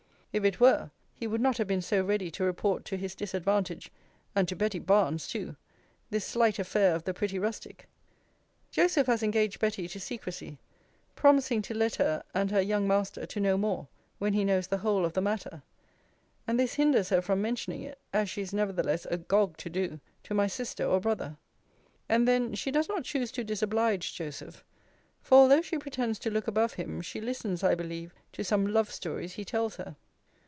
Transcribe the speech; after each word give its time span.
If 0.33 0.45
it 0.45 0.61
were, 0.61 0.91
he 1.13 1.27
would 1.27 1.41
not 1.41 1.57
have 1.57 1.67
been 1.67 1.81
so 1.81 2.01
ready 2.05 2.31
to 2.31 2.45
report 2.45 2.85
to 2.85 2.95
his 2.95 3.15
disadvantage 3.15 3.91
(and 4.33 4.47
to 4.47 4.55
Betty 4.55 4.79
Barnes 4.79 5.27
too) 5.27 5.57
this 6.09 6.25
slight 6.25 6.57
affair 6.57 6.95
of 6.95 7.03
the 7.03 7.13
pretty 7.13 7.37
rustic. 7.37 7.85
Joseph 8.71 9.07
has 9.07 9.23
engaged 9.23 9.59
Betty 9.59 9.89
to 9.89 9.99
secrecy; 9.99 10.57
promising 11.17 11.61
to 11.63 11.73
let 11.73 11.95
her, 11.97 12.23
and 12.33 12.49
her 12.49 12.61
young 12.61 12.87
master, 12.87 13.25
to 13.25 13.41
know 13.41 13.57
more, 13.57 13.89
when 14.19 14.31
he 14.31 14.45
knows 14.45 14.67
the 14.67 14.77
whole 14.77 15.03
of 15.03 15.11
the 15.11 15.21
matter: 15.21 15.63
and 16.47 16.57
this 16.57 16.75
hinders 16.75 17.09
her 17.09 17.21
from 17.21 17.41
mentioning 17.41 17.81
it, 17.81 17.99
as 18.13 18.29
she 18.29 18.41
is 18.41 18.53
nevertheless 18.53 19.05
agog 19.07 19.57
to 19.57 19.69
do, 19.69 19.99
to 20.23 20.33
my 20.33 20.47
sister 20.47 20.85
or 20.85 21.01
brother. 21.01 21.35
And 22.07 22.25
then 22.25 22.53
she 22.55 22.71
does 22.71 22.87
not 22.87 23.03
choose 23.03 23.33
to 23.33 23.43
disoblige 23.43 24.13
Joseph; 24.13 24.63
for 25.21 25.39
although 25.39 25.61
she 25.61 25.77
pretends 25.77 26.19
to 26.19 26.31
look 26.31 26.47
above 26.47 26.75
him, 26.75 27.01
she 27.01 27.19
listens, 27.19 27.65
I 27.65 27.75
believe, 27.75 28.13
to 28.31 28.45
some 28.45 28.65
love 28.65 28.91
stories 28.93 29.33
he 29.33 29.43
tells 29.43 29.75
her. 29.75 29.97